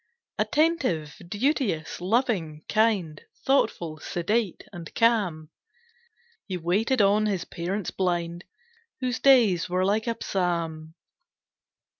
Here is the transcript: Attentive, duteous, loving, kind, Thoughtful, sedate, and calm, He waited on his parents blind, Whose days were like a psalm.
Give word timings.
Attentive, 0.39 1.13
duteous, 1.27 2.01
loving, 2.01 2.63
kind, 2.67 3.21
Thoughtful, 3.45 3.99
sedate, 3.99 4.63
and 4.73 4.91
calm, 4.95 5.51
He 6.47 6.57
waited 6.57 7.03
on 7.03 7.27
his 7.27 7.45
parents 7.45 7.91
blind, 7.91 8.43
Whose 8.99 9.19
days 9.19 9.69
were 9.69 9.85
like 9.85 10.07
a 10.07 10.17
psalm. 10.19 10.95